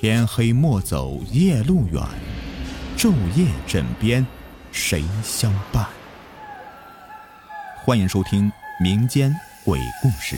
[0.00, 2.00] 天黑莫走夜路远，
[2.96, 4.24] 昼夜枕边
[4.70, 5.84] 谁相伴？
[7.84, 8.48] 欢迎收听
[8.80, 9.34] 民间
[9.64, 10.36] 鬼故事。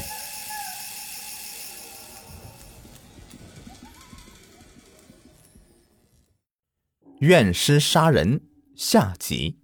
[7.18, 8.40] 怨尸杀人
[8.74, 9.58] 下集。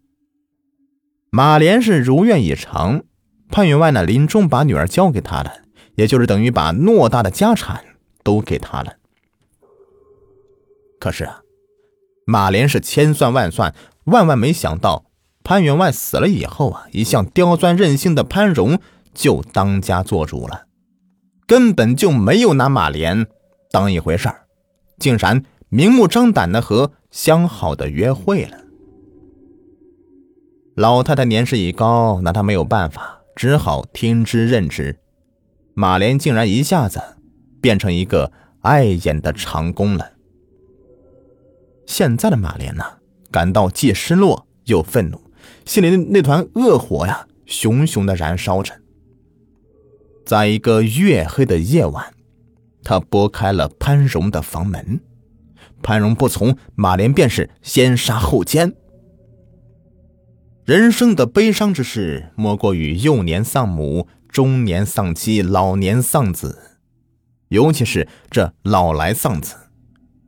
[1.30, 3.02] 马莲是如愿以偿，
[3.48, 5.62] 潘员外呢临终把女儿交给他了，
[5.94, 7.82] 也就是等于把偌大的家产
[8.22, 8.98] 都给他了。
[11.06, 11.42] 可是啊，
[12.24, 13.72] 马莲是千算万算，
[14.06, 15.04] 万万没想到
[15.44, 18.80] 潘员外死了以后啊，一向刁钻任性的潘荣
[19.14, 20.66] 就当家做主了，
[21.46, 23.28] 根本就没有拿马莲
[23.70, 24.46] 当一回事儿，
[24.98, 28.58] 竟然明目张胆的和相好的约会了。
[30.74, 34.98] 老太太年事已高，拿她没有办法，只好听之任之。
[35.74, 37.00] 马莲竟然一下子
[37.60, 38.32] 变成一个
[38.62, 40.15] 碍眼的长工了。
[41.86, 42.84] 现在的马莲呢，
[43.30, 45.20] 感到既失落又愤怒，
[45.64, 48.74] 心里的那团恶火呀，熊熊的燃烧着。
[50.24, 52.12] 在一个月黑的夜晚，
[52.82, 55.00] 他拨开了潘荣的房门，
[55.82, 58.74] 潘荣不从，马莲便是先杀后奸。
[60.64, 66.80] 人生的悲伤之事，莫过于幼年丧母、中年丧妻、老年丧子，
[67.50, 69.54] 尤其是这老来丧子。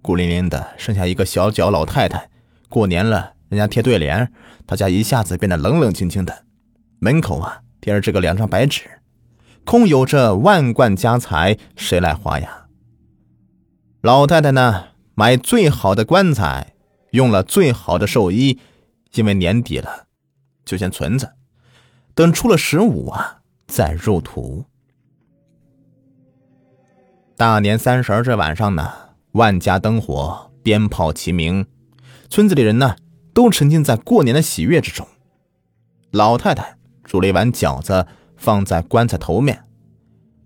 [0.00, 2.30] 孤零零的剩下一个小脚老太太，
[2.68, 4.32] 过年了，人家贴对联，
[4.66, 6.44] 他家一下子变得冷冷清清的。
[7.00, 8.82] 门口啊贴着这个两张白纸，
[9.64, 12.66] 空有这万贯家财，谁来花呀？
[14.00, 16.74] 老太太呢，买最好的棺材，
[17.10, 18.60] 用了最好的寿衣，
[19.14, 20.06] 因为年底了，
[20.64, 21.34] 就先存着，
[22.14, 24.64] 等出了十五啊再入土。
[27.36, 29.07] 大年三十这晚上呢。
[29.32, 31.66] 万家灯火，鞭炮齐鸣，
[32.28, 32.96] 村子里人呢
[33.32, 35.06] 都沉浸在过年的喜悦之中。
[36.10, 39.64] 老太太煮了一碗饺子放在棺材头面，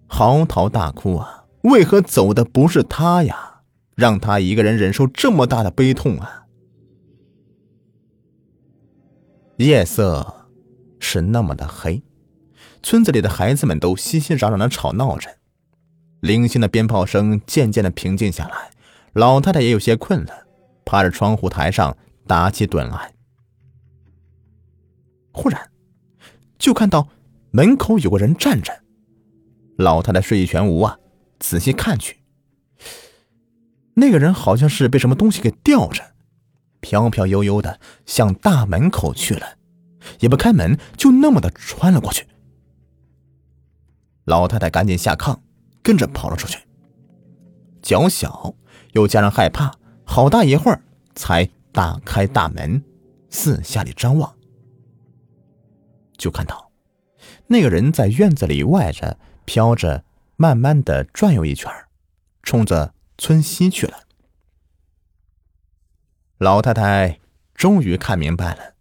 [0.08, 1.44] 嚎啕大哭啊！
[1.62, 3.62] 为何走的不是他呀？
[3.94, 6.46] 让他一个人忍受这么大的悲痛啊！
[9.58, 10.48] 夜色
[10.98, 12.02] 是那么的黑，
[12.82, 15.30] 村子里的孩子们都熙熙攘攘的吵闹着。
[16.22, 18.70] 零星的鞭炮声渐渐的平静下来，
[19.12, 20.46] 老太太也有些困了，
[20.84, 21.96] 趴着窗户台上
[22.28, 23.12] 打起盹来。
[25.32, 25.72] 忽然，
[26.60, 27.08] 就看到
[27.50, 28.84] 门口有个人站着，
[29.76, 30.96] 老太太睡意全无啊，
[31.40, 32.18] 仔细看去，
[33.94, 36.14] 那个人好像是被什么东西给吊着，
[36.78, 39.56] 飘飘悠悠的向大门口去了，
[40.20, 42.28] 也不开门，就那么的穿了过去。
[44.24, 45.40] 老太太赶紧下炕。
[45.82, 46.59] 跟着跑了出去，
[47.82, 48.54] 脚小
[48.93, 50.82] 又加上害怕，好大一会儿
[51.15, 52.82] 才打开大门，
[53.28, 54.34] 四下里张望，
[56.16, 56.70] 就看到
[57.48, 60.04] 那个人在院子里外着飘着，
[60.37, 61.70] 慢慢的转悠一圈，
[62.43, 63.99] 冲着村西去了。
[66.38, 67.20] 老太太
[67.54, 68.75] 终于看明白了，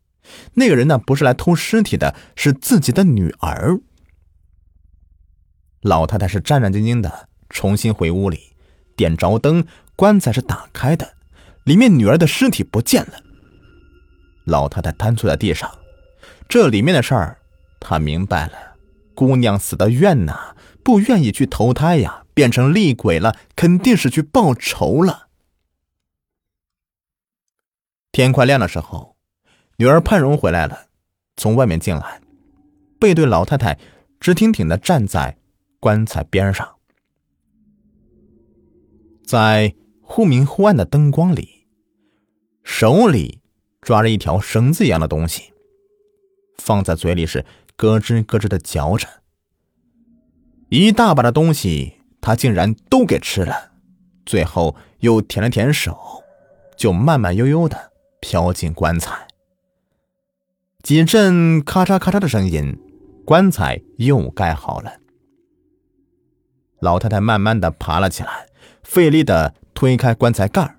[0.54, 3.80] 那个人呢不是来偷尸体的，是自己的女儿。
[5.82, 8.56] 老太太是战战兢兢的，重新回屋里，
[8.96, 9.66] 点着灯，
[9.96, 11.16] 棺材是打开的，
[11.64, 13.14] 里面女儿的尸体不见了。
[14.46, 15.80] 老太太瘫坐在地上，
[16.48, 17.40] 这里面的事儿，
[17.80, 18.54] 她明白了。
[19.16, 25.28] 姑娘死的冤呐，不愿意去投胎呀，变成厉鬼了，肯定是去报仇了。
[28.12, 29.16] 天快亮的时候，
[29.78, 30.88] 女儿盼荣回来了，
[31.38, 32.22] 从外面进来，
[33.00, 33.80] 背对老太太，
[34.20, 35.38] 直挺挺的站在。
[35.82, 36.76] 棺材边上，
[39.26, 41.66] 在忽明忽暗的灯光里，
[42.64, 43.42] 手里
[43.82, 45.54] 抓着一条绳子一样的东西，
[46.60, 47.44] 放在嘴里是
[47.76, 49.08] 咯吱咯吱的嚼着。
[50.70, 53.72] 一大把的东西，他竟然都给吃了，
[54.24, 55.98] 最后又舔了舔手，
[56.78, 59.28] 就慢慢悠悠的飘进棺材。
[60.84, 62.78] 几阵咔嚓咔嚓的声音，
[63.26, 65.01] 棺材又盖好了。
[66.82, 68.48] 老太太慢慢的爬了起来，
[68.84, 70.76] 费力的推开棺材盖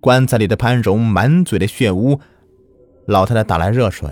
[0.00, 2.20] 棺材里的潘荣满嘴的血污，
[3.06, 4.10] 老太太打来热水，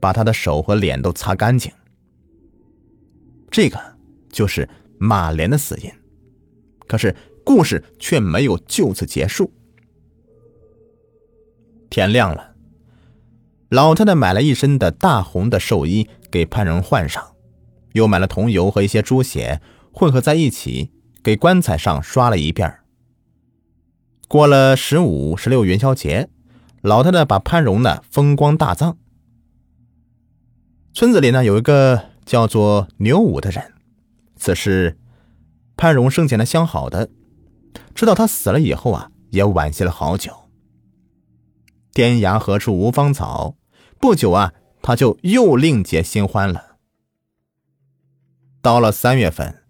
[0.00, 1.70] 把他的手和脸都擦干净。
[3.50, 3.78] 这个
[4.30, 4.68] 就是
[4.98, 5.90] 马莲的死因。
[6.86, 7.14] 可是
[7.44, 9.52] 故事却没有就此结束。
[11.90, 12.54] 天亮了，
[13.68, 17.35] 老太太买了一身的大红的寿衣给潘荣换上。
[17.96, 22.80] 又买了桐油和一些猪血混合在一起，给棺材上刷了一遍
[24.28, 26.28] 过了十五、十六元宵节，
[26.82, 28.98] 老太太把潘荣呢风光大葬。
[30.92, 33.72] 村子里呢有一个叫做牛五的人，
[34.36, 34.98] 此事
[35.74, 37.08] 潘荣生前呢相好的，
[37.94, 40.32] 知道他死了以后啊，也惋惜了好久。
[41.94, 43.56] 天涯何处无芳草，
[43.98, 44.52] 不久啊，
[44.82, 46.75] 他就又另结新欢了。
[48.66, 49.62] 到了三月份，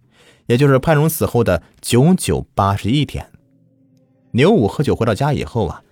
[0.47, 3.31] 也就是潘荣死后的九九八十一天，
[4.31, 5.83] 牛五喝酒回到家以后啊，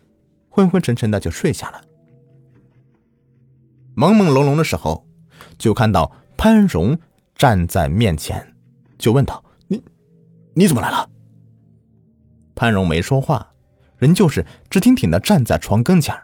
[0.49, 1.83] 昏昏沉沉的就睡下了。
[3.95, 5.07] 朦朦胧胧的时候，
[5.59, 6.99] 就看到潘荣
[7.35, 8.55] 站在面前，
[8.97, 9.85] 就问道：“你
[10.55, 11.11] 你怎么来了？”
[12.57, 13.53] 潘荣没说话。
[13.99, 16.19] 人就是直挺挺的站在床跟前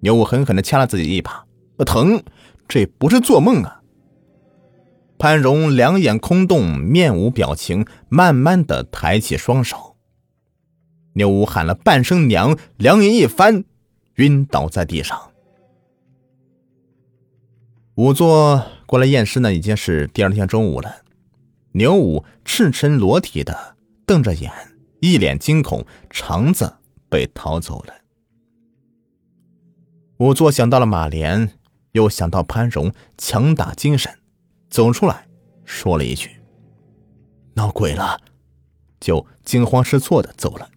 [0.00, 1.46] 牛五狠狠的掐了自己一把，
[1.84, 2.22] 疼，
[2.66, 3.75] 这不是做梦啊！
[5.18, 9.96] 潘荣两眼空洞，面无表情，慢慢的抬起双手。
[11.14, 13.64] 牛武喊了半声“娘”，两眼一翻，
[14.16, 15.32] 晕倒在地上。
[17.94, 20.96] 仵作过来验尸呢，已经是第二天中午了。
[21.72, 24.52] 牛武赤身裸体的瞪着眼。
[25.00, 26.76] 一脸惊恐，肠子
[27.10, 27.94] 被掏走了。
[30.16, 31.52] 仵作想到了马莲，
[31.92, 34.18] 又想到潘荣强打精神，
[34.76, 35.26] 走出来
[35.64, 36.28] 说了一句
[37.56, 38.20] ：“闹鬼了。”
[39.00, 40.68] 就惊慌失措的走了。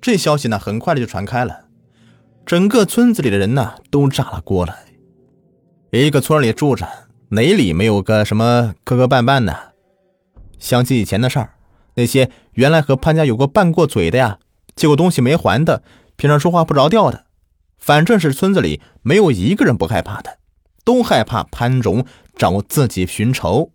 [0.00, 1.64] 这消息呢，很快的就传开了，
[2.46, 4.76] 整个村子里的人呢都炸了锅了。
[5.90, 6.86] 一个村里住着，
[7.30, 9.72] 哪里没有个什么磕磕绊绊的？
[10.60, 11.54] 想起以前的事儿。
[11.94, 14.38] 那些原来和潘家有过拌过嘴的呀，
[14.76, 15.82] 借过东西没还的，
[16.14, 17.26] 平常说话不着调的，
[17.78, 20.38] 反正是村子里没有一个人不害怕的，
[20.84, 22.04] 都害怕潘荣
[22.36, 23.72] 找自己寻仇。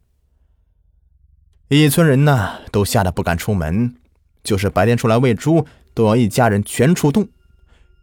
[1.67, 3.95] 一村人呢，都吓得不敢出门，
[4.43, 7.27] 就是白天出来喂猪，都要一家人全出动，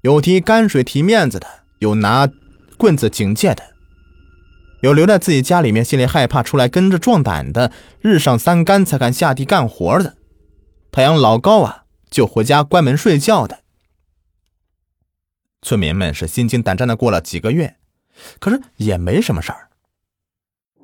[0.00, 1.46] 有提泔水提面子的，
[1.78, 2.28] 有拿
[2.76, 3.72] 棍子警戒的。
[4.80, 7.70] 有留在自己家里面，心里害怕，出来跟着壮胆的，
[8.00, 10.16] 日上三竿才敢下地干活的，
[10.90, 13.60] 太阳老高啊，就回家关门睡觉的。
[15.62, 17.76] 村民们是心惊胆战的过了几个月，
[18.38, 19.70] 可是也没什么事儿。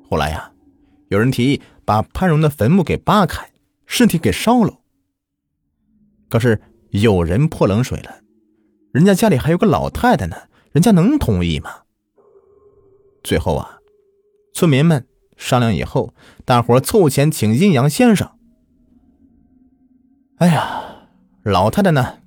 [0.09, 0.51] 后来呀，
[1.09, 3.51] 有人提议把潘荣的坟墓给扒开，
[3.85, 4.79] 尸体给烧了。
[6.27, 8.21] 可是有人泼冷水了，
[8.91, 10.35] 人家家里还有个老太太呢，
[10.71, 11.83] 人家能同意吗？
[13.23, 13.77] 最后啊。
[14.51, 18.29] 村民们商量以后，大伙凑钱请阴阳先生。
[20.37, 21.07] 哎呀，
[21.43, 22.17] 老太太呢？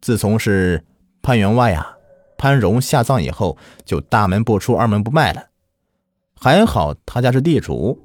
[0.00, 0.84] 自从是
[1.22, 1.96] 潘员外呀、
[2.40, 5.48] 潘荣下葬以后，就大门不出二门不迈了。
[6.34, 8.02] 还好他家是地主，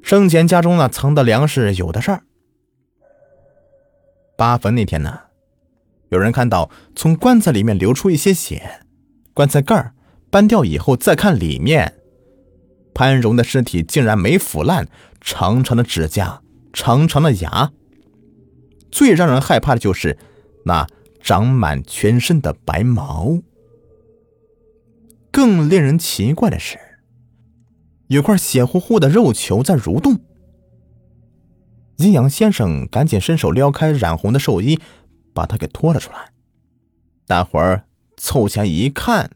[0.00, 2.22] 生前家中呢藏的粮食有的事儿。
[4.36, 5.22] 扒坟那天呢，
[6.10, 8.82] 有人看到从棺材里面流出一些血，
[9.34, 9.94] 棺材盖儿
[10.30, 11.94] 搬掉以后，再看里面。
[12.94, 14.86] 潘荣的尸体竟然没腐烂，
[15.20, 16.40] 长长的指甲，
[16.72, 17.72] 长长的牙。
[18.92, 20.16] 最让人害怕的就是
[20.66, 20.86] 那
[21.20, 23.38] 长满全身的白毛。
[25.30, 26.78] 更令人奇怪的是，
[28.08, 30.20] 有块血乎乎的肉球在蠕动。
[31.96, 34.80] 阴阳先生赶紧伸手撩开染红的寿衣，
[35.34, 36.30] 把他给拖了出来。
[37.26, 37.84] 大伙儿
[38.16, 39.30] 凑前一看，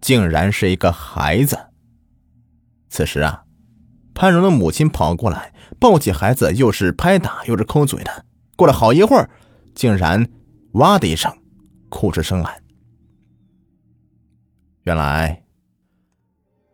[0.00, 1.58] 竟然是一个孩子。
[2.88, 3.44] 此时啊，
[4.14, 8.24] 潘荣的母亲跑过来，抱起孩子，又是拍打又是抠嘴的。
[8.56, 9.28] 过了好一会儿，
[9.76, 10.28] 竟然
[10.72, 11.32] 哇的一声
[11.88, 12.60] 哭出声来。
[14.84, 15.44] 原来，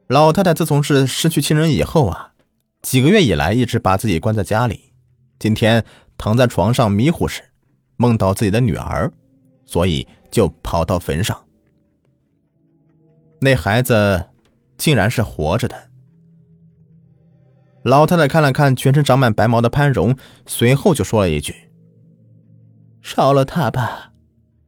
[0.06, 2.32] 老太太自从是失去亲人以后啊，
[2.80, 4.94] 几个月以来一直把自己关在家里。
[5.38, 5.84] 今天
[6.16, 7.42] 躺在床上迷糊时，
[7.96, 9.12] 梦到自己的女儿，
[9.66, 11.44] 所以就跑到坟上。
[13.40, 14.28] 那孩子
[14.76, 15.90] 竟然是活着的。
[17.82, 20.16] 老太太看了看全身长满白毛的潘荣，
[20.46, 21.52] 随后就说了一句
[23.02, 24.12] ：“烧了他吧，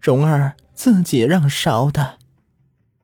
[0.01, 2.19] 蓉儿自己让烧的。”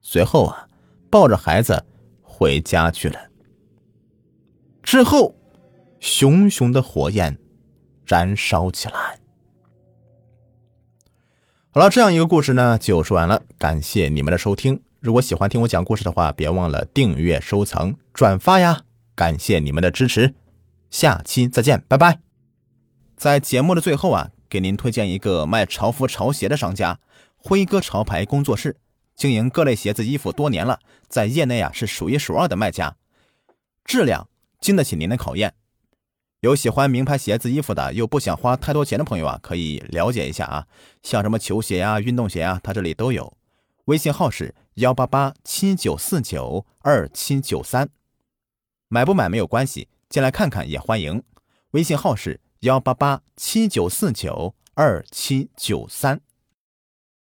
[0.03, 0.69] 随后啊，
[1.09, 1.87] 抱着孩子
[2.21, 3.31] 回家去了。
[4.83, 5.37] 之后，
[6.01, 7.39] 熊熊的火焰
[8.05, 9.21] 燃烧起来。
[11.71, 13.43] 好了，这样一个故事呢，就说完了。
[13.57, 14.83] 感谢你们的收听。
[14.99, 18.83] 如果喜欢听我讲故事的话，别忘了订阅、收藏、转发呀！
[19.15, 20.35] 感谢你们的支持，
[20.91, 22.21] 下期再见，拜拜。
[23.17, 26.99] 在节目的最后啊，给您推荐一个卖潮服潮鞋的商家——
[27.39, 28.77] 辉哥潮牌工作室，
[29.15, 32.97] 经营各类鞋子衣服多年了，在业内啊是数一数二的卖家，
[33.85, 34.29] 质量
[34.61, 35.55] 经得起您的考验。
[36.41, 40.67] 有喜欢名牌鞋子、衣服的，又不想花太多钱的朋友啊，可以了解一下啊。
[41.03, 43.37] 像什么球鞋呀、运动鞋啊，他这里都有。
[43.85, 47.91] 微信号是幺八八七九四九二七九三，
[48.89, 51.23] 买不买没有关系，进来看看也欢迎。
[51.73, 56.21] 微信号是幺八八七九四九二七九三。